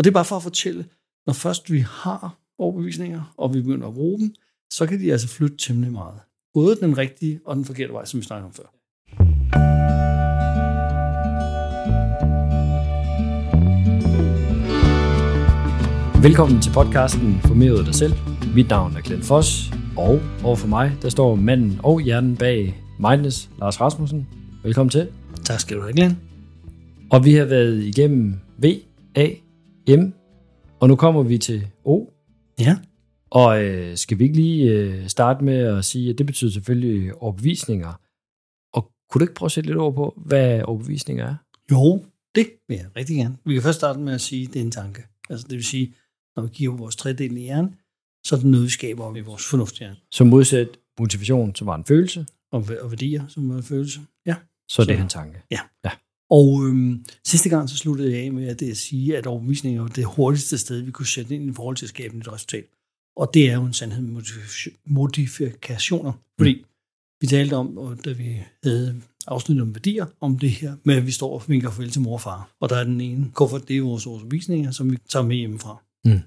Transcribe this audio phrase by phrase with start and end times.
[0.00, 0.84] Og det er bare for at fortælle,
[1.26, 4.34] når først vi har overbevisninger, og vi begynder at bruge dem,
[4.70, 6.20] så kan de altså flytte temmelig meget.
[6.54, 8.64] Både den rigtige og den forkerte vej, som vi snakkede om før.
[16.22, 18.12] Velkommen til podcasten Formere ud af dig selv.
[18.54, 23.50] Mit navn er Glenn Foss, og overfor mig, der står manden og hjernen bag Mindless,
[23.58, 24.28] Lars Rasmussen.
[24.62, 25.08] Velkommen til.
[25.44, 26.18] Tak skal du have, Glenn.
[27.10, 28.64] Og vi har været igennem V,
[29.14, 29.28] A,
[29.88, 30.12] M,
[30.80, 32.06] og nu kommer vi til O.
[32.60, 32.76] Ja.
[33.30, 37.14] Og øh, skal vi ikke lige øh, starte med at sige, at det betyder selvfølgelig
[37.14, 38.00] overbevisninger.
[38.72, 41.34] Og kunne du ikke prøve at sætte lidt over på, hvad overbevisninger er?
[41.70, 43.36] Jo, det vil jeg rigtig gerne.
[43.46, 45.02] Vi kan først starte med at sige, at det er en tanke.
[45.30, 45.94] Altså det vil sige,
[46.36, 47.74] når vi giver vores tredel i hjernen,
[48.26, 49.96] så er det noget, vi skaber i vores fornuftshjerne.
[50.12, 54.00] Som modsat motivation, som var en følelse, Og, og værdier, som er en følelse.
[54.26, 54.36] Ja.
[54.70, 55.42] så er det Så- en tanke.
[56.30, 59.84] Og øhm, sidste gang så sluttede jeg af med at, det at sige, at overbevisninger
[59.84, 62.64] er det hurtigste sted, vi kunne sætte ind i forhold til at skabe et resultat.
[63.16, 66.12] Og det er jo en sandhed med modifi- modifikationer.
[66.38, 66.64] Fordi
[67.20, 71.06] vi talte om, og da vi havde afsnit om værdier, om det her med, at
[71.06, 72.56] vi står og vinker farvel til mor og far.
[72.60, 75.82] Og der er den ene kuffert, det er vores overbevisninger, som vi tager med hjemmefra.
[76.04, 76.20] Mm.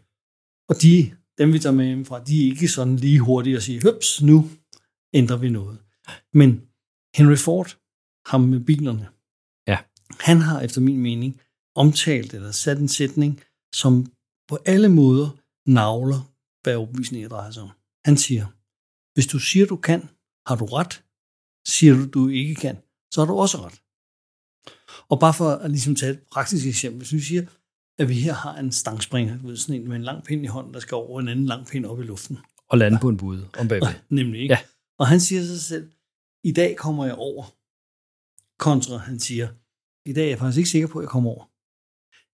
[0.69, 3.81] Og de, dem vi tager med hjemmefra, de er ikke sådan lige hurtige at sige,
[3.81, 4.49] høps, nu
[5.13, 5.77] ændrer vi noget.
[6.33, 6.61] Men
[7.15, 7.77] Henry Ford,
[8.25, 9.07] ham med bilerne,
[10.27, 11.41] han har efter min mening
[11.75, 13.41] omtalt eller sat en sætning,
[13.75, 13.93] som
[14.49, 15.29] på alle måder
[15.79, 16.21] navler,
[16.63, 17.71] hvad overbevisninger drejer sig om.
[18.05, 18.45] Han siger,
[19.13, 20.01] hvis du siger, du kan,
[20.47, 21.03] har du ret.
[21.67, 22.77] Siger du, du ikke kan,
[23.13, 23.77] så har du også ret.
[25.11, 27.45] Og bare for at ligesom tage et praktisk eksempel, hvis vi siger,
[27.99, 30.73] at vi her har en stangspringer, ved, sådan en med en lang pind i hånden,
[30.73, 32.37] der skal over en anden lang pind op i luften.
[32.69, 33.93] Og lande på en bude om bagved.
[34.09, 34.53] Nemlig, ikke?
[34.53, 34.59] Ja.
[34.99, 35.91] Og han siger sig selv,
[36.43, 37.43] i dag kommer jeg over.
[38.59, 39.47] Kontra, han siger,
[40.05, 41.45] i dag er jeg faktisk ikke sikker på, at jeg kommer over.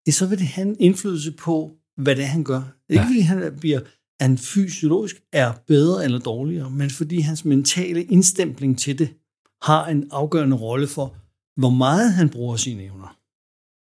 [0.05, 2.61] Det så vil det have en indflydelse på, hvad det er, han gør.
[2.89, 3.07] Ikke Ja.
[3.07, 3.79] fordi han bliver
[4.21, 9.09] han fysiologisk er bedre eller dårligere, men fordi hans mentale indstempling til det
[9.61, 11.15] har en afgørende rolle for,
[11.59, 13.17] hvor meget han bruger sine evner.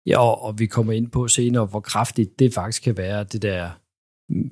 [0.06, 3.42] Ja, og, og vi kommer ind på senere, hvor kraftigt det faktisk kan være, det
[3.42, 3.70] der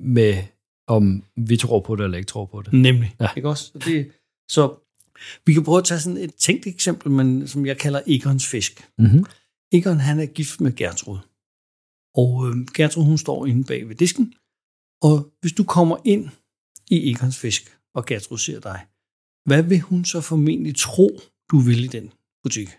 [0.03, 0.43] med,
[0.87, 2.73] om vi tror på det eller ikke tror på det.
[2.73, 3.15] Nemlig.
[3.19, 3.27] Ja.
[3.35, 3.63] Ikke også?
[3.65, 4.11] Så, det,
[4.49, 4.75] så
[5.45, 8.89] vi kan prøve at tage sådan et tænkt eksempel, men, som jeg kalder Egons fisk.
[8.97, 9.25] Mm-hmm.
[9.71, 11.17] Egon han er gift med Gertrud.
[12.15, 14.33] Og øh, Gertrud hun står inde bag ved disken.
[15.01, 16.29] Og hvis du kommer ind
[16.89, 18.85] i Egons fisk, og Gertrud ser dig,
[19.45, 21.19] hvad vil hun så formentlig tro,
[21.51, 22.13] du vil i den
[22.43, 22.69] butik?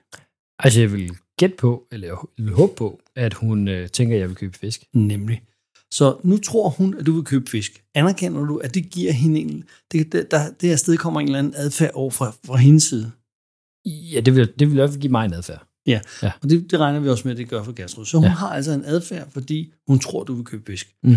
[0.59, 4.20] Altså, jeg vil gætte på, eller jeg vil håbe på, at hun øh, tænker, at
[4.20, 4.84] jeg vil købe fisk.
[4.94, 5.43] Nemlig.
[5.94, 7.84] Så nu tror hun, at du vil købe fisk.
[7.94, 11.38] Anerkender du, at det giver hende en, det, det, der, det sted kommer en eller
[11.38, 13.10] anden adfærd over fra, fra hendes side?
[13.87, 15.66] Ja, det vil, det vil i hvert fald give mig en adfærd.
[16.43, 18.04] Og det, det regner vi også med, at det gør for Gertrud.
[18.06, 18.31] Så hun ja.
[18.31, 18.34] Ja.
[18.34, 20.94] har altså en adfærd, fordi hun tror, du vil købe fisk.
[21.03, 21.16] Mm.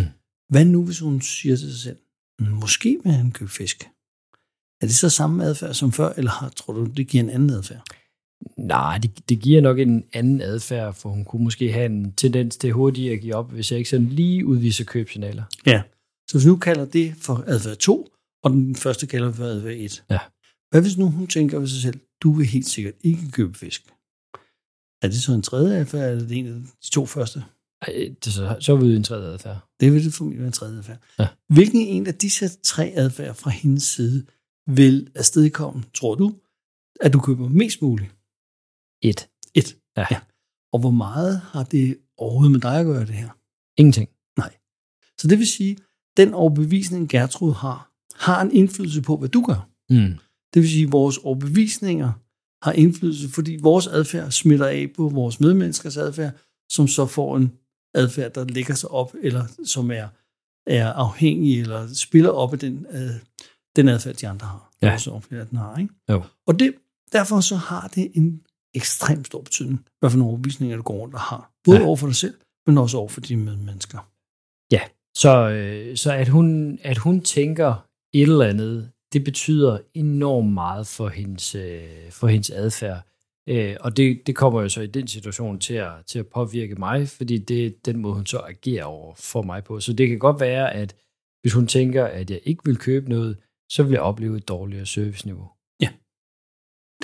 [0.50, 1.98] Hvad nu, hvis hun siger til sig selv,
[2.40, 3.84] "Mm, måske vil han købe fisk?
[4.82, 7.50] Er det så samme adfærd som før, eller har, tror du, det giver en anden
[7.50, 7.84] adfærd?
[8.58, 12.58] Nej, det, det giver nok en anden adfærd, for hun kunne måske have en tendens
[12.58, 15.44] til hurtigt at give op, hvis jeg ikke sådan lige udviser købsignaler.
[15.66, 15.82] Ja.
[16.28, 18.08] Så hvis vi nu kalder det for adfærd 2,
[18.44, 20.04] og den første kalder for adfærd 1.
[20.10, 20.20] Ja.
[20.70, 23.82] Hvad hvis nu hun tænker ved sig selv, du vil helt sikkert ikke købe fisk?
[25.02, 27.44] Er det så en tredje adfærd, eller er det en af de to første?
[27.82, 29.58] Ej, det, så, så vi ude i en tredje adfærd.
[29.80, 30.98] Det vil det formentlig være en tredje adfærd.
[31.20, 31.28] Ja.
[31.50, 34.26] Hvilken en af disse tre adfærd fra hendes side
[34.68, 36.34] vil afstedkomme, tror du,
[37.02, 38.12] at du køber mest muligt?
[39.02, 39.30] Et.
[39.54, 39.78] Et.
[39.98, 40.06] Ja.
[40.12, 40.20] ja.
[40.74, 43.30] Og hvor meget har det overhovedet med dig at gøre, det her?
[43.78, 44.10] Ingenting.
[45.22, 45.78] Så det vil sige,
[46.18, 49.70] den overbevisning, Gertrud har, har en indflydelse på, hvad du gør.
[49.90, 50.18] Mm.
[50.54, 52.12] Det vil sige, at vores overbevisninger
[52.64, 56.34] har indflydelse, fordi vores adfærd smitter af på vores medmenneskers adfærd,
[56.72, 57.52] som så får en
[57.94, 60.08] adfærd, der ligger sig op, eller som er,
[60.68, 63.12] er afhængig, eller spiller op af den, øh,
[63.76, 64.74] den adfærd, de andre har.
[64.82, 64.90] Ja.
[64.90, 65.94] Vores adfærd, den har, ikke?
[66.10, 66.24] Jo.
[66.48, 66.74] Og det,
[67.12, 68.42] derfor så har det en
[68.74, 71.52] ekstremt stor betydning, hvad for nogle overbevisninger du går rundt og har.
[71.64, 71.82] Både ja.
[71.82, 71.88] Ja.
[71.88, 72.38] over for dig selv,
[72.68, 74.12] men også over for dine medmennesker.
[75.16, 80.88] Så, øh, så at, hun, at hun tænker et eller andet, det betyder enormt meget
[80.88, 83.02] for hendes, øh, for hendes adfærd.
[83.50, 86.76] Øh, og det, det kommer jo så i den situation til at, til at påvirke
[86.76, 89.80] mig, fordi det er den måde, hun så agerer over for mig på.
[89.80, 90.96] Så det kan godt være, at
[91.42, 93.38] hvis hun tænker, at jeg ikke vil købe noget,
[93.72, 95.50] så vil jeg opleve et dårligere serviceniveau.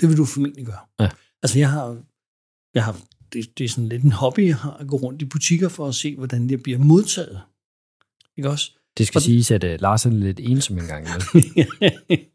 [0.00, 0.84] Det vil du formentlig gøre.
[1.00, 1.10] Ja.
[1.42, 2.02] Altså jeg har,
[2.74, 3.00] jeg har
[3.32, 5.88] det, det er sådan lidt en hobby, jeg har at gå rundt i butikker for
[5.88, 7.40] at se, hvordan det bliver modtaget.
[8.36, 8.72] Ikke også?
[8.98, 11.28] Det skal Og- siges, at uh, Lars er lidt ensom en gang imellem.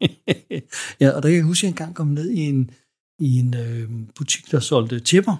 [1.00, 2.70] ja, og der kan jeg huske, at jeg engang kom ned i en,
[3.18, 5.36] i en øh, butik, der solgte tæpper.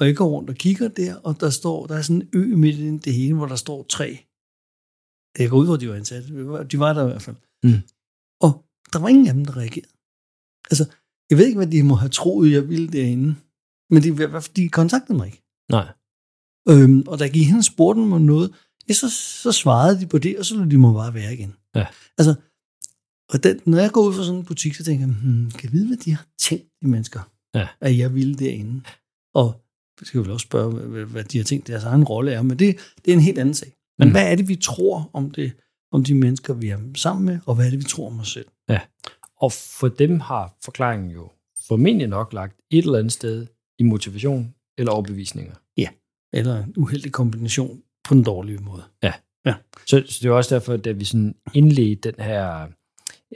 [0.00, 2.56] Og jeg går rundt og kigger der, og der står, der er sådan en ø
[2.56, 4.08] midt i det hele, hvor der står tre.
[5.38, 6.24] Jeg går ud, hvor de var ansat.
[6.72, 7.36] De var der i hvert fald.
[7.64, 7.80] Mm.
[8.40, 9.92] Og der var ingen af dem, der reagerede.
[10.70, 10.84] Altså,
[11.30, 13.34] jeg ved ikke, hvad de må have troet, jeg ville derinde.
[13.90, 15.42] Men de, de kontaktede mig ikke.
[15.70, 15.88] Nej.
[16.68, 18.54] Øhm, og da jeg gik hen og spurgte dem om noget,
[18.88, 19.10] ja, så,
[19.42, 21.54] så svarede de på det, og så lod de mig bare være igen.
[21.74, 21.86] Ja.
[22.18, 22.34] Altså,
[23.32, 25.60] og den, når jeg går ud fra sådan en butik, så tænker jeg, hmm, kan
[25.62, 27.68] jeg vide, hvad de har tænkt, de mennesker, Ja.
[27.80, 28.82] at jeg ville derinde?
[29.34, 29.64] Og
[30.00, 32.42] så skal jeg vel også spørge, hvad, hvad de har tænkt, deres egen rolle er,
[32.42, 33.72] men det, det er en helt anden sag.
[33.98, 34.12] Men Mm.
[34.12, 35.52] hvad er det, vi tror om det,
[35.92, 38.32] om de mennesker, vi er sammen med, og hvad er det, vi tror om os
[38.32, 38.46] selv?
[39.44, 41.30] Og for dem har forklaringen jo
[41.68, 43.46] formentlig nok lagt et eller andet sted
[43.78, 45.54] i motivation eller overbevisninger.
[46.32, 48.82] Eller en uheldig kombination på den dårlige måde.
[49.86, 52.68] Så, så det er også derfor, da vi sådan indledte den her,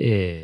[0.00, 0.43] øh,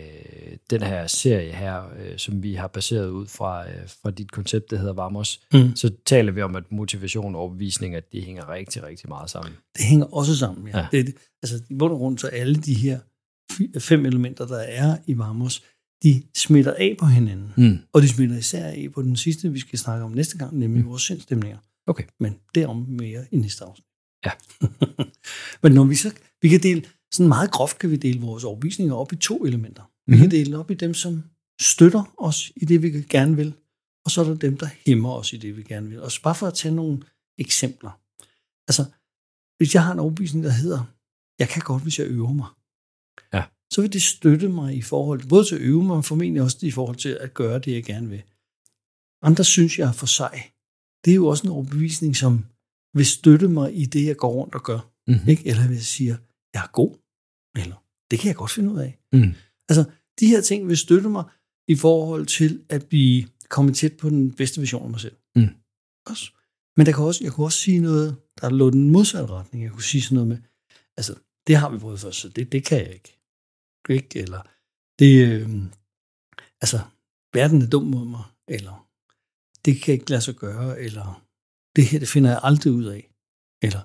[0.71, 4.71] den her serie her, øh, som vi har baseret ud fra, øh, fra dit koncept,
[4.71, 5.77] der hedder Vamos, Mm.
[5.77, 9.53] så taler vi om, at motivation og overbevisning, at det hænger rigtig, rigtig meget sammen.
[9.77, 10.69] Det hænger også sammen.
[10.69, 10.79] Ja.
[10.79, 10.87] Ja.
[10.93, 11.03] Ja.
[11.03, 12.99] Det, altså, i bund og grund, så alle de her
[13.79, 15.63] fem elementer, der er i Vamos,
[16.03, 17.53] de smitter af på hinanden.
[17.57, 17.79] Mm.
[17.93, 20.83] Og de smitter især af på den sidste, vi skal snakke om næste gang, nemlig
[20.85, 20.89] Mm.
[20.91, 21.59] vores sindstemninger.
[21.87, 22.05] Okay.
[22.21, 23.87] Men derom mere i næste afsnit.
[24.27, 24.31] Ja.
[25.63, 28.95] Men når vi så, vi kan dele, sådan meget groft kan vi dele vores overbevisninger
[28.95, 29.83] op i to elementer.
[30.07, 30.21] Vi Mhm.
[30.21, 31.23] kan dele op i dem, som
[31.61, 33.55] støtter os i det, vi gerne vil,
[34.05, 36.03] og så er der dem, der hæmmer os i det, vi gerne vil.
[36.03, 37.03] Og så bare for at tage nogle
[37.39, 38.01] eksempler.
[38.69, 38.85] Altså,
[39.57, 40.85] hvis jeg har en overbevisning, der hedder,
[41.39, 42.47] jeg kan godt, hvis jeg øver mig,
[43.33, 43.45] Ja.
[43.71, 46.59] så vil det støtte mig i forhold både til at øve mig, men formentlig også
[46.63, 48.23] i forhold til at gøre det, jeg gerne vil.
[49.23, 50.51] Andre synes, jeg er for sej.
[51.05, 52.45] Det er jo også en overbevisning, som
[52.95, 54.93] vil støtte mig i det, jeg går rundt og gør.
[55.07, 55.29] Mm-hmm.
[55.29, 55.47] Ikke?
[55.47, 56.17] Eller hvis jeg siger,
[56.55, 56.93] jeg er god,
[57.57, 57.77] eller
[58.11, 58.99] det kan jeg godt finde ud af.
[59.13, 59.35] Mm.
[59.69, 59.85] Altså,
[60.21, 61.25] de her ting vil støtte mig
[61.69, 65.17] i forhold til at blive kommet tæt på den bedste version af mig selv.
[65.37, 65.49] Mm.
[66.07, 66.33] Også.
[66.77, 69.65] Men der kan også, jeg kunne også sige noget, der lå den modsatte retning.
[69.65, 70.39] Jeg kunne sige sådan noget med,
[70.97, 71.15] altså,
[71.47, 73.19] det har vi prøvet først, så det, det kan jeg ikke.
[73.89, 74.19] ikke?
[74.19, 74.43] Eller,
[74.99, 75.49] det, øh,
[76.61, 76.79] altså,
[77.35, 78.89] verden er dum mod mig, eller,
[79.65, 81.27] det kan jeg ikke lade sig gøre, eller,
[81.77, 83.11] det her, det finder jeg aldrig ud af,
[83.63, 83.83] eller,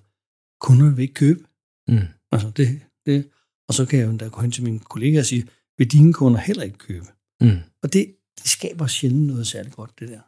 [0.65, 1.44] kunderne vil ikke købe.
[1.88, 2.07] Mm.
[2.31, 3.31] Altså, det, det,
[3.67, 5.47] og så kan jeg jo endda gå hen til mine kollegaer og sige,
[5.77, 7.06] vil dine kunder heller ikke købe?
[7.41, 7.59] Mm.
[7.83, 10.21] Og det, det skaber sjældent noget særligt godt, det der.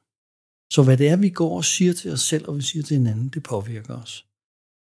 [0.73, 2.97] Så hvad det er, vi går og siger til os selv, og vi siger til
[2.97, 4.27] hinanden, det påvirker os.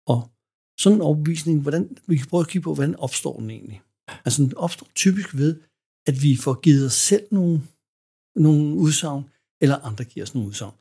[0.07, 0.34] Og
[0.79, 3.83] sådan en overbevisning, hvordan, vi kan prøve at kigge på, hvordan opstår den egentlig?
[4.25, 5.61] Altså den opstår typisk ved,
[6.07, 7.63] at vi får givet os selv nogle,
[8.37, 9.25] nogle udsagn,
[9.61, 10.75] eller andre giver os nogle udsagn.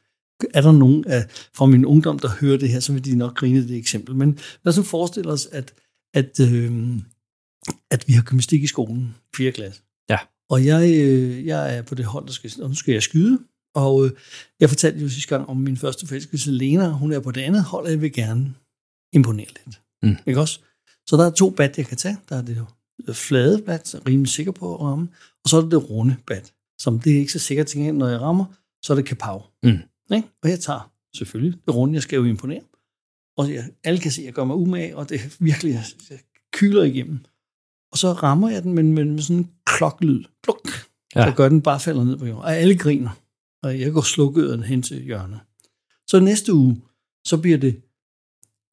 [0.54, 3.36] Er der nogen af, fra min ungdom, der hører det her, så vil de nok
[3.36, 4.16] grine det eksempel.
[4.16, 5.74] Men lad os nu forestille os, at,
[6.14, 6.98] at, øh,
[7.92, 9.52] at vi har gymnastik i skolen, 4.
[9.52, 9.82] klasse.
[10.10, 10.18] Ja.
[10.50, 13.40] Og jeg, øh, jeg er på det hold, der skal, og nu skal jeg skyde.
[13.76, 14.12] Og øh,
[14.60, 16.90] jeg fortalte jo sidste gang om min første forelskelse, Lena.
[16.90, 18.54] Hun er på det andet hold, og jeg vil gerne
[19.14, 19.83] imponere lidt.
[20.04, 20.16] Mm.
[20.28, 20.60] Ikke også?
[21.08, 22.18] Så der er to bat, jeg kan tage.
[22.30, 22.68] Der er det
[23.16, 25.08] flade bat, som er rimelig sikker på at ramme.
[25.44, 28.08] Og så er det det runde bat, som det er ikke så sikkert til, når
[28.08, 28.46] jeg rammer,
[28.84, 29.46] så er det kapav.
[29.64, 29.80] Mm.
[30.16, 30.28] Ikke?
[30.44, 32.62] Og jeg tager selvfølgelig det runde, jeg skal jo imponere.
[33.38, 35.84] Og jeg, alle kan se, at jeg gør mig umage, og det er virkelig, jeg,
[36.10, 36.20] jeg
[36.54, 37.20] kyler igennem.
[37.92, 40.24] Og så rammer jeg den med, med, med sådan en kloklyd.
[40.44, 40.70] Kluk.
[41.16, 41.30] Ja.
[41.30, 42.44] Så gør den bare falder ned på jorden.
[42.44, 43.10] Og alle griner.
[43.64, 45.40] Og jeg går slukket hen til hjørnet.
[46.08, 46.82] Så næste uge,
[47.26, 47.82] så bliver det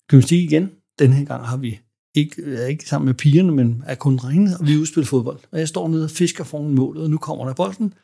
[0.09, 0.71] gymnastik igen.
[1.01, 1.81] Den her gang har vi
[2.15, 5.39] ikke, er ikke sammen med pigerne, men er kun drengene, og vi udspiller fodbold.
[5.51, 7.95] Og jeg står nede og fisker foran målet, og nu kommer der bolden,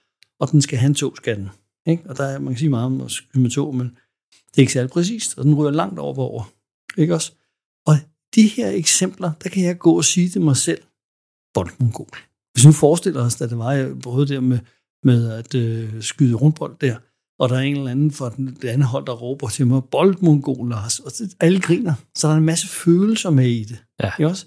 [0.41, 1.49] og den skal have en tog, skal den.
[1.87, 2.03] Ikke?
[2.11, 3.87] Og der er, man kan sige meget om at skyde med tog, men
[4.31, 6.53] det er ikke særlig præcist, og den ryger langt over over.
[6.97, 7.33] Ikke også?
[7.87, 7.95] Og
[8.35, 10.83] de her eksempler, der kan jeg gå og sige til mig selv,
[11.55, 12.09] boldmongol.
[12.53, 14.59] Hvis nu forestiller os, at det var, jeg prøvede der med,
[15.03, 16.97] med at øh, skyde rundbold der,
[17.38, 19.83] og der er en eller anden fra den, det andet hold, der råber til mig,
[19.90, 20.99] boldmongol, Lars.
[20.99, 21.95] Og alle griner.
[22.16, 23.85] Så der er en masse følelser med i det.
[24.02, 24.11] Ja.
[24.19, 24.47] Ikke også?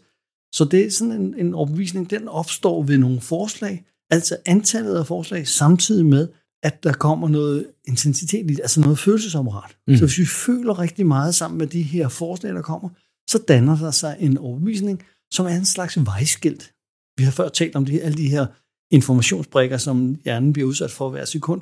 [0.55, 5.07] Så det er sådan en, en overbevisning, den opstår ved nogle forslag, altså antallet af
[5.07, 6.27] forslag, samtidig med,
[6.63, 9.77] at der kommer noget intensitet i det, altså noget følelsesapparat.
[9.87, 9.95] Mm.
[9.95, 12.89] Så hvis vi føler rigtig meget sammen med de her forslag, der kommer,
[13.29, 16.73] så danner der sig en overbevisning, som er en slags vejskilt.
[17.17, 18.45] Vi har før talt om de, alle de her
[18.91, 21.61] informationsbrikker, som hjernen bliver udsat for hver sekund.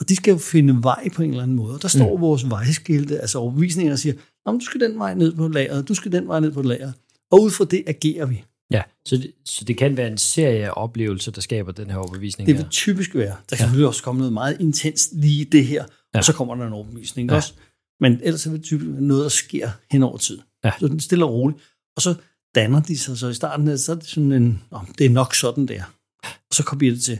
[0.00, 1.74] Og de skal jo finde vej på en eller anden måde.
[1.74, 2.20] Og der står mm.
[2.20, 4.14] vores vejskilte, altså overbevisninger, og siger,
[4.46, 6.94] du skal den vej ned på lageret, du skal den vej ned på lageret.
[7.30, 8.44] Og ud fra det agerer vi.
[8.70, 11.96] Ja, så det, så det kan være en serie af oplevelser, der skaber den her
[11.96, 12.46] overbevisning.
[12.46, 12.70] Det vil her.
[12.70, 13.36] typisk være.
[13.50, 13.86] Der kan ja.
[13.86, 16.18] også komme noget meget intenst lige det her, Ja.
[16.18, 17.36] og så kommer der en overbevisning Ja.
[17.36, 17.52] også.
[18.00, 20.38] Men ellers er det typisk noget, der sker hen over tid.
[20.64, 20.70] Ja.
[20.80, 21.60] Så den stille og roligt.
[21.96, 22.14] Og så
[22.54, 25.34] danner de sig, så i starten så er det sådan en, oh, det er nok
[25.34, 25.82] sådan der.
[26.22, 27.18] Og så kommer det til,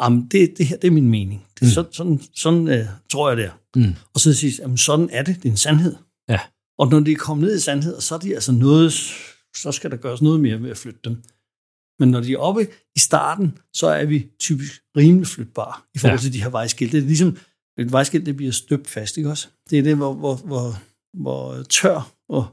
[0.00, 1.46] jamen, det, det her det er min mening.
[1.54, 1.68] Det, mm.
[1.68, 3.58] Sådan, sådan, sådan uh, tror jeg det er.
[3.76, 3.94] Mm.
[4.14, 5.36] Og så siger jamen, sådan er det.
[5.36, 5.96] Det er en sandhed.
[6.28, 6.40] Ja.
[6.78, 8.92] Og når de er kommet ned i sandhed, så er de altså noget,
[9.56, 11.22] så skal der gøres noget mere med at flytte dem.
[11.98, 16.18] Men når de er oppe i starten, så er vi typisk rimelig flytbare i forhold
[16.18, 16.22] ja.
[16.22, 16.96] til de her vejskilte.
[16.96, 17.36] Det er ligesom,
[17.78, 19.48] et vejskilt det bliver støbt fast, ikke også?
[19.70, 20.82] Det er det, hvor, hvor, hvor,
[21.22, 22.46] hvor tør og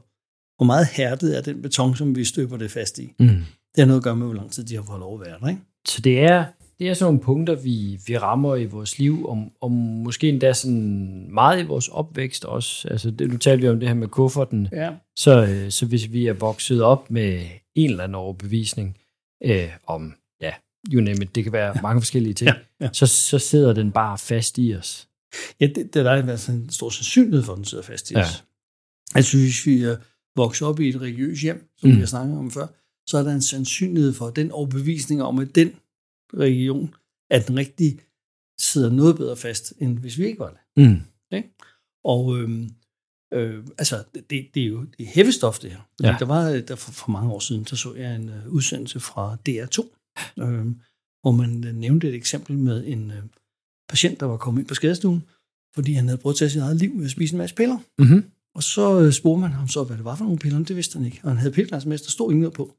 [0.56, 3.14] hvor meget hærdet er den beton, som vi støber det fast i.
[3.18, 3.28] Mm.
[3.74, 5.38] Det har noget at gøre med, hvor lang tid de har fået lov at være
[5.40, 5.60] der, ikke?
[5.86, 6.44] Så det er,
[6.80, 10.52] det er sådan nogle punkter, vi, vi rammer i vores liv, om, om måske endda
[10.52, 12.88] sådan meget i vores opvækst også.
[12.88, 14.68] Altså, det, nu talte vi om det her med kufferten.
[14.72, 14.90] Ja.
[15.16, 17.40] Så, øh, så hvis vi er vokset op med
[17.74, 18.96] en eller anden overbevisning
[19.44, 20.52] øh, om, ja,
[20.92, 21.80] you name it, det kan være ja.
[21.82, 22.54] mange forskellige ting, ja.
[22.80, 22.88] Ja.
[22.92, 25.08] Så, så sidder den bare fast i os.
[25.60, 28.14] Ja, det, det der er altså en stor sandsynlighed for, at den sidder fast i
[28.14, 28.20] ja.
[28.20, 28.44] os.
[29.14, 29.96] Altså, hvis vi er
[30.36, 31.94] vokset op i et religiøst hjem, som mm.
[31.94, 32.66] vi har snakket om før,
[33.06, 35.72] så er der en sandsynlighed for, at den overbevisning om, at den
[36.34, 36.94] region,
[37.30, 38.00] at den rigtig
[38.60, 40.86] sidder noget bedre fast, end hvis vi ikke var det.
[40.88, 41.00] Mm.
[41.32, 41.42] Okay?
[42.04, 42.70] Og øhm,
[43.32, 45.80] øh, altså, det, det er jo det er heavy stof, det her.
[46.02, 46.16] Ja.
[46.18, 49.36] Der var der for, for mange år siden, der så jeg en uh, udsendelse fra
[49.48, 49.78] DR2,
[50.42, 50.66] øh,
[51.22, 53.16] hvor man uh, nævnte et eksempel med en uh,
[53.88, 55.24] patient, der var kommet ind på skadestuen,
[55.74, 57.78] fordi han havde prøvet at tage sit eget liv med at spise en masse piller.
[57.98, 58.24] Mm-hmm.
[58.54, 60.96] Og så uh, spurgte man ham så, hvad det var for nogle piller, det vidste
[60.96, 61.20] han ikke.
[61.22, 62.76] Og han havde pillerglasmester, der stod ingen på.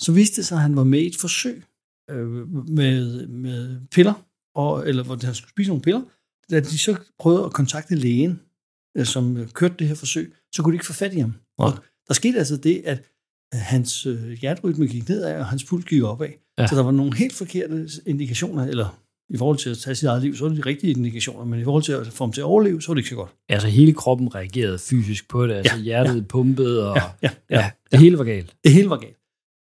[0.00, 1.64] Så viste det sig, at han var med i et forsøg
[2.10, 2.28] øh,
[2.68, 6.02] med, med piller, og, eller hvor han skulle spise nogle piller.
[6.50, 8.40] Da de så prøvede at kontakte lægen,
[8.96, 11.34] øh, som øh, kørte det her forsøg, så kunne de ikke få fat i ham.
[11.58, 11.64] Ja.
[11.64, 11.72] Og
[12.08, 13.02] der skete altså det, at
[13.52, 16.28] hans øh, hjerterytme gik nedad, og hans puls gik opad.
[16.58, 16.66] Ja.
[16.66, 19.00] Så der var nogle helt forkerte indikationer, eller
[19.30, 21.60] i forhold til at tage sit eget liv, så var det de rigtige indikationer, men
[21.60, 23.30] i forhold til at få ham til at overleve, så var det ikke så godt.
[23.48, 26.24] Altså hele kroppen reagerede fysisk på det, altså ja, hjertet ja.
[26.28, 28.56] pumpede, og ja, ja, ja, ja, det hele var galt.
[28.64, 29.17] Det hele var galt.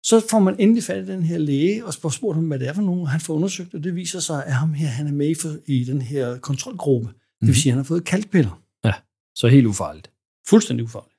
[0.05, 2.73] Så får man endelig fat i den her læge, og spurgt ham, hvad det er
[2.73, 3.07] for nogen.
[3.07, 5.83] Han får undersøgt, og det viser sig, at ham her, han er med for, i
[5.83, 7.07] den her kontrolgruppe.
[7.07, 7.55] Det vil mhm.
[7.55, 8.61] sige, at han har fået kalkpiller.
[8.83, 8.93] Ja,
[9.35, 10.11] så helt ufarligt.
[10.47, 11.15] Fuldstændig ufarligt.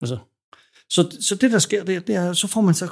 [0.00, 0.18] Altså,
[0.90, 2.88] så, så det, der sker der, det er, så får man så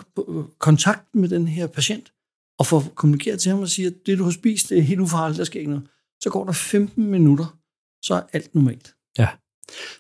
[0.59, 2.13] kontakt med den her patient,
[2.59, 5.01] og får kommunikeret til ham og siger, at det, du har spist, det er helt
[5.01, 5.87] ufarligt, der sker ikke noget.
[6.21, 7.59] Så går der 15 minutter,
[8.03, 8.95] så er alt normalt.
[9.19, 9.29] Ja.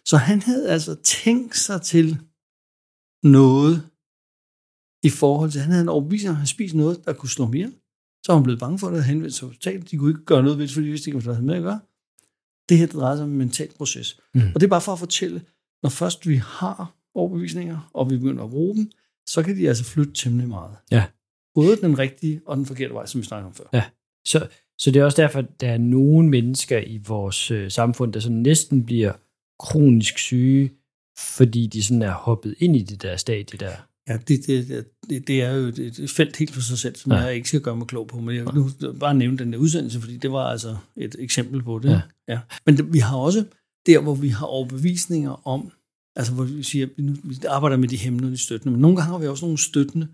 [0.04, 2.18] Så han havde altså tænkt sig til
[3.22, 3.88] noget,
[5.02, 7.52] i forhold til, at han havde en overbevisning, at han spiste noget, der kunne slå
[7.52, 7.72] ihjel.
[8.22, 9.90] Så var han blevet bange for det, og henvendt sig hospitalet.
[9.90, 11.54] De kunne ikke gøre noget ved det, fordi de vidste ikke, hvad der havde med
[11.54, 11.80] at gøre.
[12.68, 14.20] Det her det drejer sig om en mental proces.
[14.34, 14.40] Mm.
[14.54, 15.42] Og det er bare for at fortælle,
[15.82, 18.90] når først vi har overbevisninger, og vi begynder at bruge dem,
[19.26, 20.76] så kan de altså flytte temmelig meget.
[20.90, 21.04] Ja.
[21.54, 23.64] Både den rigtige og den forkerte vej, som vi snakkede om før.
[23.72, 23.84] Ja.
[24.24, 28.12] Så, så det er også derfor, at der er nogle mennesker i vores øh, samfund,
[28.12, 29.12] der sådan næsten bliver
[29.58, 30.72] kronisk syge,
[31.18, 33.72] fordi de sådan er hoppet ind i det der stadie der.
[34.08, 37.18] Ja, det, det, det, det er jo et felt helt for sig selv, som ja.
[37.18, 39.58] jeg ikke skal gøre mig klog på, men jeg vil nu bare nævne den der
[39.58, 41.90] udsendelse, fordi det var altså et eksempel på det.
[41.90, 42.00] Ja.
[42.28, 42.38] Ja.
[42.66, 43.44] Men det, vi har også
[43.86, 45.70] der, hvor vi har overbevisninger om,
[46.16, 48.80] altså hvor vi siger, vi, nu, vi arbejder med de hæmmende og de støttende, men
[48.80, 50.08] nogle gange har vi også nogle støttende,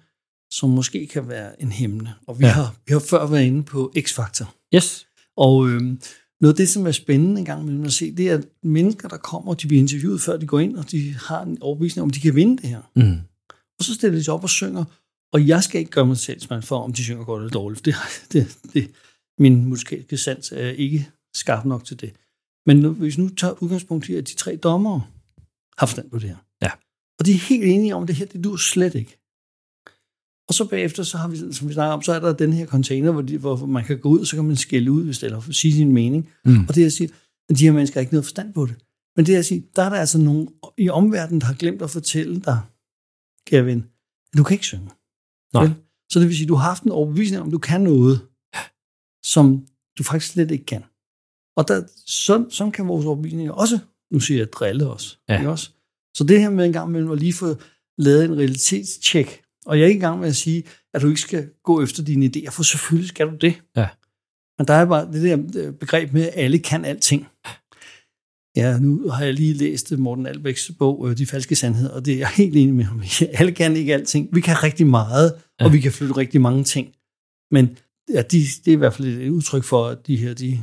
[0.50, 2.12] som måske kan være en hæmmende.
[2.26, 2.52] Og vi, ja.
[2.52, 4.54] har, vi har før været inde på X-faktor.
[4.74, 5.06] Yes.
[5.36, 6.00] Og øhm,
[6.40, 9.08] noget af det, som er spændende en gang med at se, det er, at mennesker,
[9.08, 12.10] der kommer, de bliver interviewet, før de går ind, og de har en overbevisning om,
[12.10, 12.80] de kan vinde det her.
[12.96, 13.18] Mm.
[13.78, 14.84] Og så stiller de sig op og synger,
[15.32, 17.84] og jeg skal ikke gøre mig selv for, om de synger godt eller dårligt.
[17.84, 17.94] Det,
[18.32, 18.90] det, det,
[19.38, 22.12] min musikalske sans er ikke skarp nok til det.
[22.66, 25.02] Men nu, hvis nu tager udgangspunkt i, at de tre dommere
[25.78, 26.36] har forstand på det her.
[26.62, 26.70] Ja.
[27.18, 29.18] Og de er helt enige om, at det her, det du slet ikke.
[30.48, 32.66] Og så bagefter, så har vi, som vi snakker om, så er der den her
[32.66, 35.22] container, hvor, de, hvor man kan gå ud, og så kan man skælde ud, hvis
[35.22, 36.28] eller sige sin mening.
[36.44, 36.64] Mm.
[36.68, 37.10] Og det er at sige,
[37.48, 38.74] at de her mennesker har ikke noget forstand på det.
[39.16, 41.82] Men det er at sige, der er der altså nogen i omverdenen, der har glemt
[41.82, 42.60] at fortælle dig,
[43.46, 43.90] kære ven,
[44.32, 44.90] at du kan ikke synge.
[45.54, 45.68] Nej.
[46.10, 48.28] Så det vil sige, at du har haft en overbevisning om, du kan noget,
[49.24, 49.66] som
[49.98, 50.84] du faktisk slet ikke kan.
[51.56, 53.78] Og der, sådan, sådan kan vores overbevisninger også,
[54.10, 55.20] nu siger jeg, drille os.
[55.28, 55.38] Ja.
[55.38, 55.70] Ikke også?
[56.16, 57.56] Så det her med en gang med at lige få
[57.98, 61.20] lavet en realitetstjek, og jeg er ikke i gang med at sige, at du ikke
[61.20, 63.62] skal gå efter dine idéer, for selvfølgelig skal du det.
[63.76, 63.88] Ja.
[64.58, 67.28] Men der er bare det der begreb med, at alle kan alting.
[68.56, 72.14] Ja, nu har jeg lige læst Morten Albæks bog, øh, De falske sandheder, og det
[72.14, 73.02] er jeg helt enig med ham
[73.38, 74.28] Alle kan ikke alting.
[74.32, 75.64] Vi kan rigtig meget, ja.
[75.64, 76.88] og vi kan flytte rigtig mange ting.
[77.50, 77.78] Men
[78.14, 80.60] ja, de, det er i hvert fald et udtryk for, at de her, de,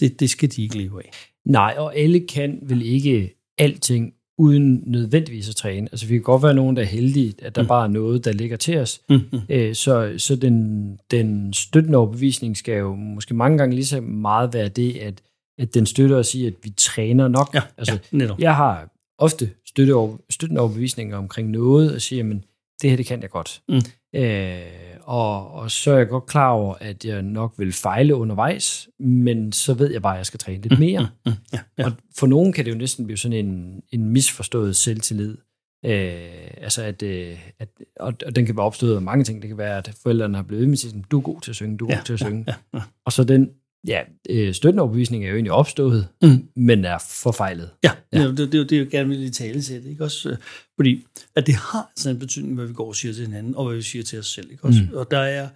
[0.00, 1.10] det, det skal de ikke leve af.
[1.46, 5.88] Nej, og alle kan vel ikke alting uden nødvendigvis at træne.
[5.92, 7.68] Altså vi kan godt være nogen, der er heldige, at der mm.
[7.68, 9.00] bare er noget, der ligger til os.
[9.10, 9.40] Mm-hmm.
[9.48, 14.54] Æ, så så den, den støttende overbevisning skal jo måske mange gange lige så meget
[14.54, 15.22] være det, at
[15.58, 17.50] at den støtter os i, at vi træner nok.
[17.54, 18.88] Ja, altså, ja, jeg har
[19.18, 22.44] ofte støtte over, støttende overbevisninger omkring noget, og siger, men
[22.82, 23.62] det her, det kan jeg godt.
[23.68, 23.80] Mm.
[24.20, 24.60] Øh,
[25.02, 29.52] og, og så er jeg godt klar over, at jeg nok vil fejle undervejs, men
[29.52, 31.00] så ved jeg bare, at jeg skal træne lidt mere.
[31.00, 31.84] Mm, mm, mm, ja, ja.
[31.84, 35.36] Og for nogen kan det jo næsten blive sådan en, en misforstået selvtillid.
[35.84, 37.68] Øh, altså at, øh, at
[38.00, 39.42] og, og den kan være opstået af mange ting.
[39.42, 41.76] Det kan være, at forældrene har blevet med til, du er god til at synge,
[41.76, 42.44] du er ja, god til at synge.
[42.46, 42.82] Ja, ja, ja.
[43.04, 43.50] Og så den
[43.86, 46.48] ja, øh, støttende overbevisning er jo egentlig opstået, mm.
[46.56, 47.70] men er forfejlet.
[47.84, 48.28] Ja, ja.
[48.28, 50.36] Det, det, det, det er jo gerne vil i tale til det, ikke også?
[50.76, 51.06] Fordi
[51.36, 53.76] at det har sådan en betydning, hvad vi går og siger til hinanden, og hvad
[53.76, 54.80] vi siger til os selv, ikke også?
[54.90, 54.96] Mm.
[54.96, 55.48] Og der er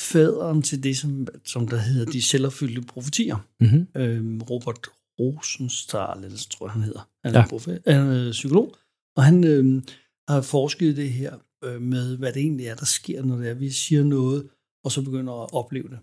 [0.00, 3.36] faderen til det, som, som der hedder de selvopfyldte profetier.
[3.60, 3.86] Mm-hmm.
[3.96, 4.88] Øhm, Robert
[5.20, 7.08] Rosenstahl, eller tror jeg, han hedder.
[7.24, 7.46] Han er, ja.
[7.48, 8.74] profe, han er psykolog,
[9.16, 9.82] og han øh,
[10.28, 13.54] har forsket det her øh, med, hvad det egentlig er, der sker, når det er,
[13.54, 14.48] vi siger noget,
[14.84, 15.98] og så begynder at opleve det.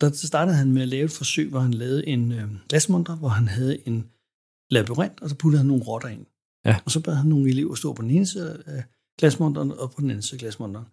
[0.00, 3.28] Der startede han med at lave et forsøg, hvor han lavede en øh, glasmonter, hvor
[3.28, 4.10] han havde en
[4.70, 6.26] labyrint, og så puttede han nogle rotter ind.
[6.66, 6.76] Ja.
[6.84, 8.84] Og så bad han nogle elever stå på den ene side af
[9.18, 10.86] glasmonteren, og på den anden side af glasmonteren.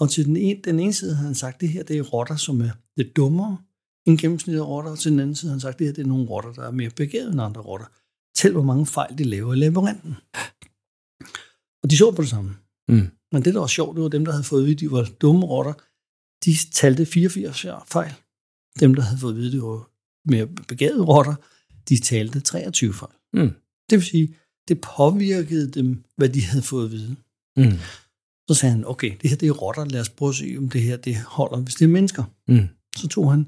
[0.00, 2.36] Og til den ene, den ene side havde han sagt, det her det er rotter,
[2.36, 3.58] som er lidt dummere
[4.06, 6.02] end gennemsnittet af rotter, og til den anden side havde han sagt, det her det
[6.02, 7.86] er nogle rotter, der er mere begavet end andre rotter.
[8.34, 10.14] Tæl, hvor mange fejl de laver i labyrinten.
[11.82, 12.56] Og de så på det samme.
[12.88, 13.10] Mm.
[13.32, 15.46] Men det, der var sjovt, det var dem, der havde fået at de var dumme
[15.46, 15.72] rotter,
[16.44, 18.14] de talte 84 fejl.
[18.80, 19.90] Dem, der havde fået at vide, at de var
[20.24, 21.34] mere begavede rotter,
[21.88, 23.12] de talte 23 fejl.
[23.32, 23.50] Mm.
[23.90, 24.34] Det vil sige,
[24.68, 27.16] det påvirkede dem, hvad de havde fået at vide.
[27.56, 27.78] Mm.
[28.48, 30.68] Så sagde han, okay, det her det er rotter, lad os prøve at se, om
[30.68, 32.24] det her det holder, hvis det er mennesker.
[32.48, 32.68] Mm.
[32.96, 33.46] Så tog han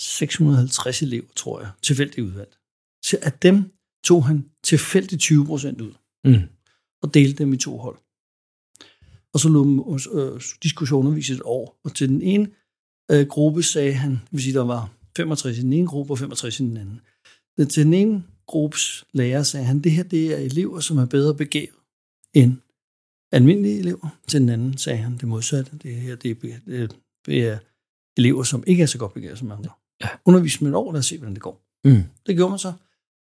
[0.00, 2.58] 650 elever, tror jeg, tilfældigt udvalgt.
[3.04, 3.72] Så af dem
[4.04, 5.92] tog han tilfældigt 20 procent ud.
[6.24, 6.48] Mm
[7.02, 7.98] og delte dem i to hold.
[9.34, 11.80] Og så lå øh, diskussioner vise et år.
[11.84, 12.48] Og til den ene
[13.10, 16.18] øh, gruppe sagde han, det vil sige, der var 65 i den ene gruppe og
[16.18, 17.00] 65 i den anden.
[17.58, 21.06] Men til den ene gruppes lærer sagde han, det her det er elever, som er
[21.06, 21.76] bedre begavet
[22.34, 22.56] end
[23.32, 24.08] almindelige elever.
[24.28, 25.78] Til den anden sagde han det modsatte.
[25.82, 26.88] Det her det er,
[27.26, 27.58] det er
[28.16, 29.70] elever, som ikke er så godt begavet som andre.
[30.00, 30.08] Ja.
[30.24, 31.62] Undervis med et år, lad os se, hvordan det går.
[31.84, 32.02] Mm.
[32.26, 32.72] Det gjorde man så.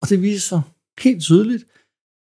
[0.03, 0.63] Og det viser sig
[0.99, 1.65] helt tydeligt,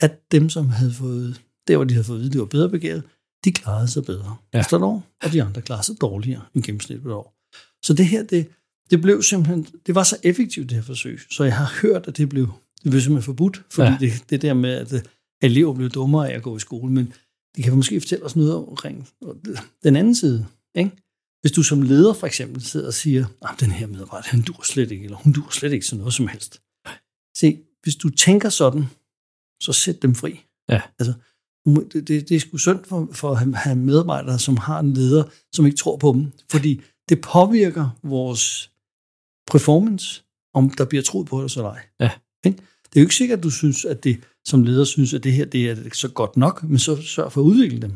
[0.01, 2.45] at dem, som havde fået, der hvor de havde fået at vide, at de var
[2.45, 3.03] bedre begavet,
[3.45, 4.59] de klarede sig bedre ja.
[4.59, 7.42] efter et år, og de andre klarede sig dårligere end gennemsnittet et år.
[7.83, 8.47] Så det her, det,
[8.89, 12.17] det blev simpelthen, det var så effektivt, det her forsøg, så jeg har hørt, at
[12.17, 12.47] det blev,
[12.83, 13.97] det blev simpelthen forbudt, fordi ja.
[13.99, 15.07] det, det der med, at, at
[15.41, 17.13] elever blev dummere af at gå i skole, men
[17.55, 19.07] det kan måske fortælle os noget omkring
[19.83, 20.45] den anden side.
[20.75, 20.91] Ikke?
[21.41, 24.61] Hvis du som leder for eksempel sidder og siger, at den her medarbejder, han dur
[24.63, 26.61] slet ikke, eller hun dur slet ikke til noget som helst.
[27.37, 28.85] Se, hvis du tænker sådan,
[29.61, 30.39] så sæt dem fri.
[30.69, 30.81] Ja.
[30.99, 31.13] Altså,
[31.65, 35.23] det, det, det er sgu synd for, for at have medarbejdere, som har en leder,
[35.53, 36.31] som ikke tror på dem.
[36.51, 38.71] Fordi det påvirker vores
[39.51, 41.81] performance, om der bliver troet på det eller ej.
[41.99, 42.11] Ja.
[42.93, 45.33] Det er jo ikke sikkert, at du synes, at det som leder synes, at det
[45.33, 47.93] her det er så godt nok, men så sørg for at udvikle dem.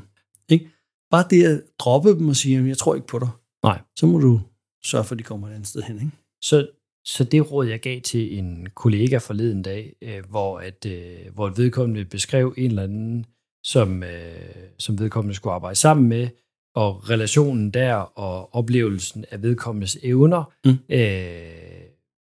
[0.50, 0.70] Ikke?
[1.12, 3.30] Bare det at droppe dem og sige, jeg tror ikke på dig.
[3.64, 3.82] Nej.
[3.96, 4.42] Så må du
[4.86, 5.96] sørge for, at de kommer et andet sted hen.
[5.96, 6.12] Ikke?
[6.42, 6.68] Så
[7.06, 11.50] så det råd, jeg gav til en kollega forleden dag, øh, hvor, at, øh, hvor
[11.50, 13.26] vedkommende beskrev en eller anden,
[13.64, 16.28] som, øh, som vedkommende skulle arbejde sammen med,
[16.78, 20.72] og relationen der og oplevelsen af vedkommendes evner mm.
[20.90, 21.82] øh,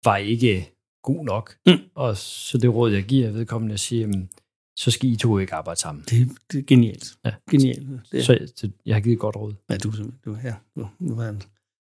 [0.05, 0.69] var ikke
[1.03, 1.57] god nok.
[1.67, 1.79] Mm.
[1.95, 4.29] Og så det råd, jeg giver vedkommende, at sige,
[4.77, 6.05] så skal I to ikke arbejde sammen.
[6.11, 7.15] Det, det er genialt.
[7.25, 7.33] Ja.
[7.51, 7.89] Genialt.
[8.13, 8.25] Det.
[8.25, 9.55] Så, så jeg har givet et godt råd.
[9.71, 9.93] Ja, du,
[10.25, 11.43] du, ja, du, du var en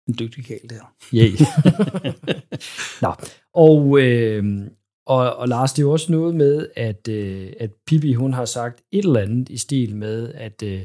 [0.08, 0.94] en dygtig kald der.
[1.14, 1.32] Yeah.
[3.04, 3.14] Nå,
[3.54, 4.68] og, øh,
[5.06, 8.46] og, og Lars, det er jo også noget med, at, øh, at Pippi, hun har
[8.46, 10.82] sagt et eller andet i stil med, at øh,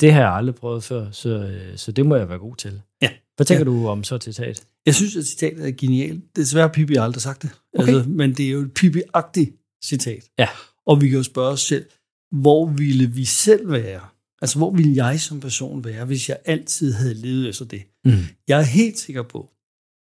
[0.00, 2.80] det har jeg aldrig prøvet før, så, øh, så det må jeg være god til.
[3.02, 3.10] Ja.
[3.36, 3.70] Hvad tænker ja.
[3.70, 4.64] du om så citat?
[4.86, 6.36] Jeg synes, at citatet er genialt.
[6.36, 7.50] Desværre har Pippi aldrig sagt det.
[7.78, 7.94] Okay.
[7.94, 10.30] Altså, men det er jo et Pippi-agtigt citat.
[10.38, 10.48] Ja.
[10.86, 11.86] Og vi kan jo spørge os selv,
[12.30, 14.00] hvor ville vi selv være,
[14.42, 17.82] Altså, hvor ville jeg som person være, hvis jeg altid havde levet efter det?
[18.04, 18.12] Mm.
[18.48, 19.50] Jeg er helt sikker på,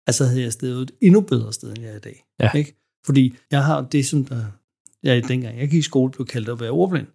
[0.08, 2.25] at så havde jeg stedet et endnu bedre sted, end jeg er i dag.
[2.39, 2.52] Ja.
[2.52, 2.75] Ikke?
[3.06, 4.45] Fordi jeg har det, som der,
[5.04, 7.08] jeg dengang jeg gik i skole, blev kaldt at være ordblind.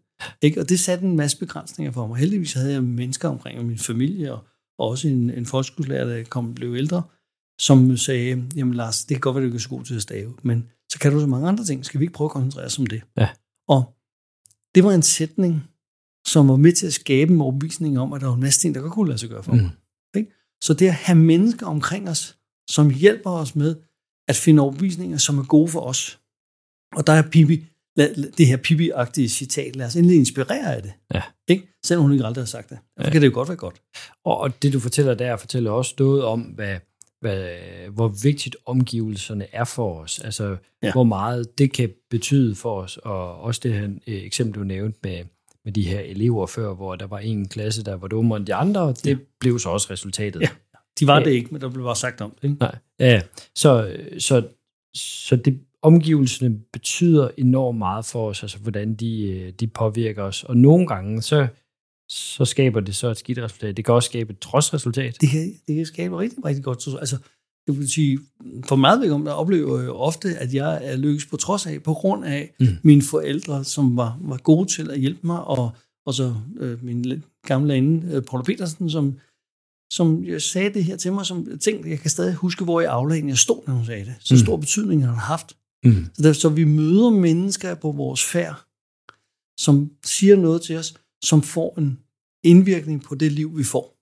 [0.42, 0.60] Ikke?
[0.60, 2.16] Og det satte en masse begrænsninger for mig.
[2.16, 4.42] Heldigvis havde jeg mennesker omkring min familie, og
[4.78, 7.02] også en, en folkeskolelærer, der kom blev ældre,
[7.60, 10.34] som sagde, jamen Lars, det kan godt være, du er så god til at stave,
[10.42, 11.84] men så kan du så mange andre ting.
[11.84, 13.02] Skal vi ikke prøve at koncentrere os om det?
[13.16, 13.28] Ja.
[13.68, 13.94] Og
[14.74, 15.62] det var en sætning,
[16.26, 18.74] som var med til at skabe en overbevisning om, at der var en masse ting,
[18.74, 19.64] der godt kunne lade sig gøre for mig.
[19.64, 20.18] Mm.
[20.18, 20.32] Ikke?
[20.62, 22.38] Så det at have mennesker omkring os,
[22.70, 23.76] som hjælper os med
[24.28, 26.20] at finde overbevisninger, som er gode for os.
[26.96, 30.92] Og der er Pippi, det her Pippi-agtige citat, lad os endelig inspirere af det.
[31.14, 31.22] Ja.
[31.48, 31.68] Ikke?
[31.84, 32.78] Selvom hun ikke aldrig har sagt det.
[32.96, 33.12] Derfor ja.
[33.12, 33.82] kan det jo godt være godt.
[34.24, 36.76] Og, og det du fortæller der, fortæller også noget om, hvad,
[37.20, 37.48] hvad,
[37.90, 40.18] hvor vigtigt omgivelserne er for os.
[40.18, 40.92] Altså, ja.
[40.92, 42.96] hvor meget det kan betyde for os.
[42.96, 45.24] Og også det her øh, eksempel, du nævnte med,
[45.64, 48.54] med de her elever før, hvor der var en klasse, der var dummere end de
[48.54, 49.16] andre, og det ja.
[49.40, 50.40] blev så også resultatet.
[50.40, 50.48] Ja,
[51.00, 51.24] de var ja.
[51.24, 52.44] det ikke, men der blev bare sagt om det.
[52.48, 52.56] Ikke?
[52.60, 53.22] Nej, ja,
[53.54, 54.48] så, så,
[54.94, 60.44] så det, omgivelsene betyder enormt meget for os, altså hvordan de, de påvirker os.
[60.44, 61.46] Og nogle gange, så,
[62.08, 63.76] så skaber det så et skidt resultat.
[63.76, 65.16] Det kan også skabe et trodsresultat.
[65.20, 66.88] Det kan, det kan skabe rigtig, rigtig godt.
[67.00, 67.16] Altså,
[67.66, 68.18] det vil sige,
[68.68, 71.94] for meget vedkommende oplever jeg jo ofte, at jeg er lykkes på trods af, på
[71.94, 72.66] grund af mm.
[72.82, 75.70] mine forældre, som var, var gode til at hjælpe mig, og,
[76.06, 79.18] og så øh, min gamle inde, øh, Paul Petersen, som,
[79.92, 82.84] som jeg sagde det her til mig, som tænkte, jeg kan stadig huske, hvor i
[82.84, 84.14] aflægningen jeg stod, når hun sagde det.
[84.20, 84.38] Så mm.
[84.38, 85.56] stor betydning har han haft.
[85.84, 86.06] Mm.
[86.14, 88.64] Så, der, så vi møder mennesker på vores færd,
[89.60, 90.94] som siger noget til os,
[91.24, 91.98] som får en
[92.44, 93.94] indvirkning på det liv, vi får.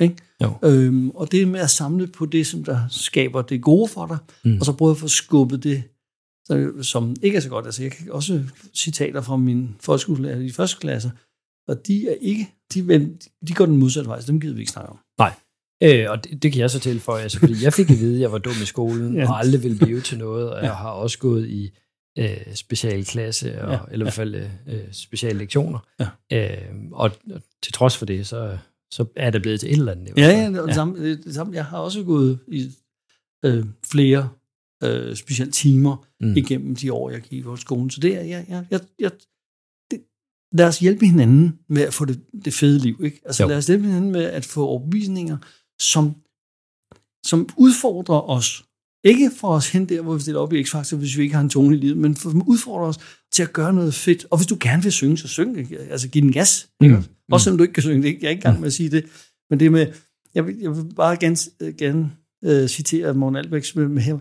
[0.00, 0.16] Ikke?
[0.42, 0.58] Jo.
[0.64, 4.18] Øhm, og det med at samle på det, som der skaber det gode for dig,
[4.44, 4.58] mm.
[4.58, 5.82] og så prøve at få skubbet det,
[6.82, 7.64] som ikke er så godt.
[7.64, 11.12] Altså, jeg kan også citater fra min folkeskolelærer i første klasse,
[11.68, 13.16] og de er ikke, de,
[13.48, 14.98] de går den modsatte vej, så dem gider vi ikke snakke om.
[15.82, 18.20] Øh, og det, det kan jeg så tilføje, altså, fordi jeg fik at vide, at
[18.20, 19.28] jeg var dum i skolen, ja.
[19.28, 20.66] og aldrig ville blive til noget, og ja.
[20.66, 21.70] jeg har også gået i
[22.18, 23.78] øh, specialklasse, og, ja.
[23.90, 24.34] eller i hvert fald
[24.66, 25.78] øh, speciale lektioner.
[26.00, 26.08] Ja.
[26.32, 28.58] Øh, og, og til trods for det, så,
[28.90, 30.12] så er det blevet til et eller andet.
[30.16, 30.72] Ja, ja, det, ja.
[30.72, 31.54] Samme, det, samme.
[31.54, 32.70] Jeg har også gået i
[33.44, 34.28] øh, flere
[34.84, 36.36] øh, specielle timer mm.
[36.36, 37.90] igennem de år, jeg gik i vores skole.
[37.90, 39.10] Så det er, jeg, jeg, jeg, jeg
[40.52, 43.00] lad os hjælpe hinanden med at få det, det fede liv.
[43.04, 43.20] Ikke?
[43.24, 43.48] Altså jo.
[43.48, 45.38] lad os hjælpe hinanden med at få overbevisninger,
[45.80, 46.14] som,
[47.26, 48.64] som udfordrer os.
[49.04, 51.42] Ikke for os hen der, hvor vi stiller op i X-Factor, hvis vi ikke har
[51.42, 52.98] en tone i livet, men for at udfordrer os
[53.32, 54.26] til at gøre noget fedt.
[54.30, 55.72] Og hvis du gerne vil synge, så syng.
[55.90, 56.68] Altså giv den gas.
[56.80, 56.88] Mm.
[56.88, 57.04] Mm.
[57.32, 58.02] Også selvom du ikke kan synge.
[58.02, 58.18] Det.
[58.20, 59.04] Jeg er ikke gang med at sige det.
[59.50, 59.86] Men det med,
[60.34, 61.36] jeg vil, jeg vil bare gerne,
[61.78, 62.12] gerne
[62.46, 64.18] uh, citere Morten Albæks med, med her.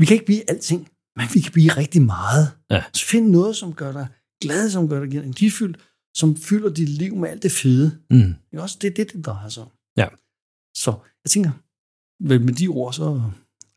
[0.00, 2.50] Vi kan ikke blive alting, men vi kan blive rigtig meget.
[2.70, 2.82] Ja.
[2.92, 4.06] Så find noget, som gør dig
[4.42, 5.78] glad, som gør dig energifyldt,
[6.16, 7.98] som fylder dit liv med alt det fede.
[8.10, 8.34] Mm.
[8.50, 9.68] Det er også det, det, det drejer sig om.
[9.96, 10.08] Ja.
[10.76, 10.90] Så
[11.24, 11.50] jeg tænker,
[12.20, 13.22] med de ord, så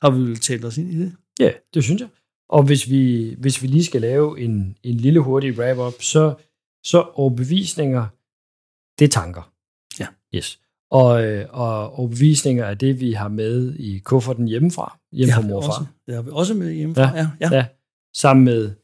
[0.01, 1.15] har vi vel talt os ind i det.
[1.39, 2.09] Ja, det synes jeg.
[2.49, 6.35] Og hvis vi, hvis vi lige skal lave en, en lille hurtig wrap-up, så,
[6.83, 8.07] så overbevisninger,
[8.99, 9.53] det er tanker.
[9.99, 10.07] Ja.
[10.35, 10.59] Yes.
[10.91, 15.57] Og, øh, og overbevisninger er det, vi har med i kufferten hjemmefra, hjemme fra mor
[15.57, 15.93] og far.
[16.05, 17.29] Det har vi også med hjemmefra, ja.
[17.41, 17.55] ja.
[17.55, 17.65] ja.
[18.15, 18.75] Sammen med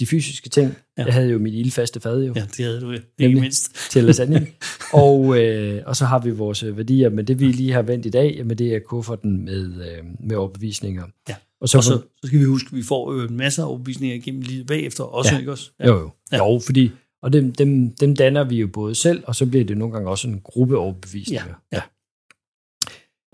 [0.00, 0.76] de fysiske ting.
[0.98, 1.04] Ja.
[1.04, 2.32] Jeg havde jo mit ildfaste fad jo.
[2.36, 3.90] Ja, det havde du ikke mindst.
[3.90, 4.46] Til lasagne.
[4.92, 8.06] og, øh, og så har vi vores øh, værdier, men det vi lige har vendt
[8.06, 11.04] i dag, jamen det er kufferten med, øh, med overbevisninger.
[11.28, 11.34] Ja.
[11.60, 14.16] Og så, og så, så skal vi huske, at vi får øh, masser af overbevisninger
[14.16, 15.38] igennem livet bagefter også, ja.
[15.38, 15.70] ikke også?
[15.80, 15.86] Ja.
[15.86, 16.10] Jo, jo.
[16.32, 16.36] Ja.
[16.36, 16.90] jo fordi,
[17.22, 20.10] og dem, dem, dem danner vi jo både selv, og så bliver det nogle gange
[20.10, 21.54] også en gruppe overbevisninger.
[21.72, 21.76] Ja.
[21.76, 21.82] ja.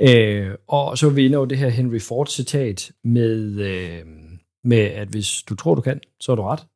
[0.01, 3.61] Øh, og så er vi inde over det her Henry Ford citat med...
[3.61, 4.01] Øh,
[4.67, 6.67] med, at hvis du tror, du kan, så er du ret.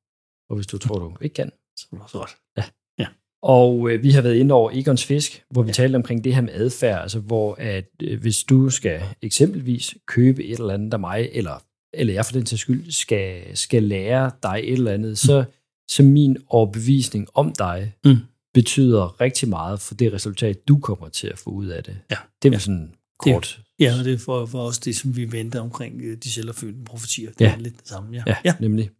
[0.50, 2.37] Og hvis du tror, du ikke kan, så er du også ret.
[2.57, 2.64] Ja.
[2.98, 3.07] ja.
[3.42, 5.72] Og øh, vi har været inde over Egons Fisk, hvor vi ja.
[5.72, 10.44] talte omkring det her med adfærd, altså hvor at øh, hvis du skal eksempelvis købe
[10.44, 11.62] et eller andet af mig, eller,
[11.94, 15.16] eller jeg for den til skyld skal, skal lære dig et eller andet, mm.
[15.16, 15.44] så,
[15.90, 18.16] så min overbevisning om dig mm.
[18.55, 21.98] betyder rigtig meget for det resultat, du kommer til at få ud af det.
[22.11, 22.16] Ja.
[22.42, 22.59] Det er ja.
[22.59, 23.61] sådan kort.
[23.80, 26.84] Ja, og det er for, for os det, som vi venter omkring øh, de selvopfyldende
[26.84, 27.30] profetier.
[27.30, 27.54] Det ja.
[27.54, 28.22] er lidt det samme, ja.
[28.26, 28.54] Ja, ja.
[28.60, 28.90] nemlig.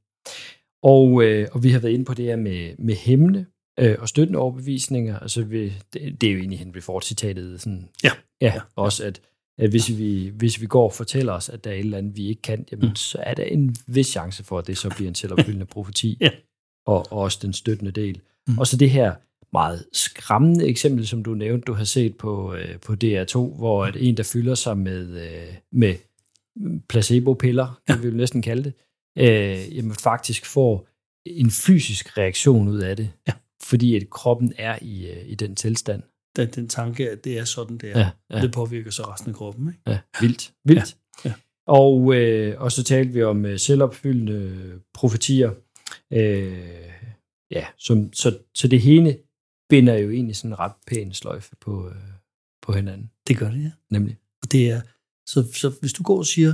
[0.83, 3.47] Og, øh, og vi har været inde på det her med, med hemmende
[3.81, 5.19] øh, og støttende overbevisninger.
[5.19, 7.61] Altså, vi, det, det er jo egentlig Henry Ford-citatet.
[7.61, 8.11] Sådan, ja.
[8.41, 8.53] ja.
[8.55, 9.21] Ja, også at,
[9.59, 12.17] at hvis, vi, hvis vi går og fortæller os, at der er et eller andet,
[12.17, 12.97] vi ikke kan, jamen, mm.
[12.97, 16.17] så er der en vis chance for, at det så bliver en selvopfyldende profeti.
[16.21, 16.31] ja.
[16.87, 18.21] og, og også den støttende del.
[18.49, 18.59] Mm.
[18.59, 19.15] Og så det her
[19.53, 23.97] meget skræmmende eksempel, som du nævnte, du har set på, øh, på DR2, hvor at
[23.99, 25.95] en, der fylder sig med, øh, med
[26.89, 27.95] placebo-piller, ja.
[27.95, 28.73] det vil vi næsten kalde det,
[29.19, 30.89] øh, jamen faktisk får
[31.27, 33.33] en fysisk reaktion ud af det, ja.
[33.63, 36.03] fordi at kroppen er i, øh, i den tilstand.
[36.37, 37.99] Den, den tanke, at det er sådan, det er.
[37.99, 38.41] Ja, ja.
[38.41, 39.69] Det påvirker så resten af kroppen.
[39.69, 39.81] Ikke?
[39.87, 40.53] Ja, vildt.
[40.65, 40.97] vildt.
[41.25, 41.35] Ja, ja.
[41.67, 45.51] Og, øh, og så talte vi om øh, selvopfyldende profetier.
[46.13, 46.59] Øh,
[47.51, 49.19] ja, som, så, så det hele
[49.71, 51.95] binder jo egentlig sådan en ret pæn sløjfe på, øh,
[52.63, 53.11] på hinanden.
[53.29, 53.71] Det gør det, ja.
[53.91, 54.19] Nemlig.
[54.43, 54.81] Og det er,
[55.27, 56.53] så, så hvis du går og siger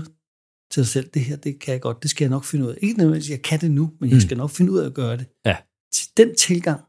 [0.70, 2.70] til dig selv, det her, det kan jeg godt, det skal jeg nok finde ud
[2.70, 2.78] af.
[2.82, 4.20] Ikke nødvendigvis, jeg kan det nu, men jeg mm.
[4.20, 5.26] skal nok finde ud af at gøre det.
[5.44, 5.56] Ja.
[6.16, 6.80] Den tilgang,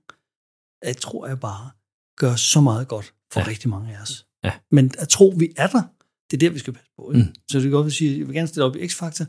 [0.83, 1.71] jeg tror jeg bare,
[2.17, 3.47] gør så meget godt for ja.
[3.47, 4.27] rigtig mange af os.
[4.43, 4.53] Ja.
[4.71, 5.83] Men at tro, vi er der,
[6.31, 7.11] det er der, vi skal passe på.
[7.11, 7.25] Ikke?
[7.25, 7.35] Mm.
[7.49, 9.25] Så det kan godt sige, jeg vil gerne stille op i X-Factor,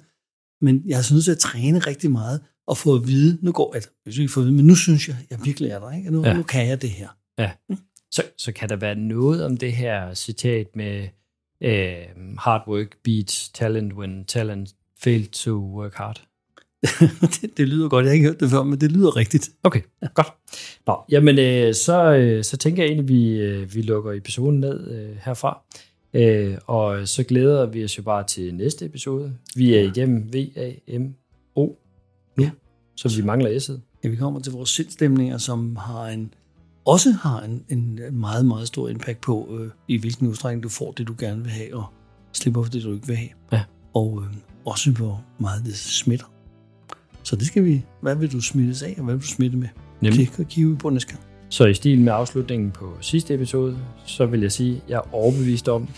[0.60, 3.52] men jeg er så nødt til at træne rigtig meget, og få at vide, nu
[3.52, 5.92] går jeg, hvis ikke få at vide, men nu synes jeg, jeg virkelig er der,
[5.92, 6.10] ikke?
[6.10, 6.34] Nu, ja.
[6.34, 7.08] nu kan jeg det her.
[7.38, 7.50] Ja.
[7.68, 7.76] Mm.
[8.10, 11.08] Så, så kan der være noget om det her citat med
[11.64, 16.22] uh, hard work beats talent when talent failed to work hard?
[17.40, 18.04] det, det lyder godt.
[18.04, 19.50] Jeg har ikke hørt det før, men det lyder rigtigt.
[19.62, 20.06] Okay, ja.
[20.14, 20.28] godt.
[20.86, 24.60] Nå, jamen, øh, så, øh, så tænker jeg egentlig, at vi, øh, vi lukker episoden
[24.60, 25.62] ned øh, herfra.
[26.14, 29.34] Øh, og så glæder vi os jo bare til næste episode.
[29.56, 31.68] Vi er igennem V-A-M-O.
[32.98, 34.00] Så vi mangler S'et.
[34.04, 36.34] Ja, vi kommer til vores sindstemninger, som har en,
[36.84, 40.92] også har en, en meget, meget stor impact på, øh, i hvilken udstrækning du får
[40.92, 41.84] det, du gerne vil have, og
[42.32, 43.30] slipper for det, du ikke vil have.
[43.52, 43.62] Ja.
[43.94, 46.26] Og øh, også hvor meget det smitter.
[47.22, 49.68] Så det skal vi, hvad vil du smittes af, og hvad vil du smitte med?
[50.00, 50.30] Nemlig.
[50.36, 51.22] Det kigge på næste gang.
[51.48, 55.14] Så i stil med afslutningen på sidste episode, så vil jeg sige, at jeg er
[55.14, 55.88] overbevist om,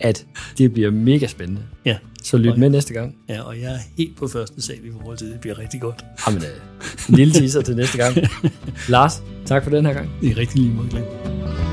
[0.00, 0.26] at
[0.58, 1.62] det bliver mega spændende.
[1.84, 1.96] Ja.
[2.22, 3.16] Så lyt med næste gang.
[3.28, 6.04] Ja, og jeg er helt på første sal i forhold til, det bliver rigtig godt.
[6.26, 8.16] Jamen, øh, en lille teaser til næste gang.
[8.88, 10.10] Lars, tak for den her gang.
[10.20, 11.63] Det er rigtig lige glemt.